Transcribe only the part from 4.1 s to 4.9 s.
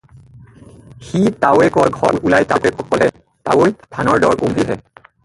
দৰ কমিলেহে।"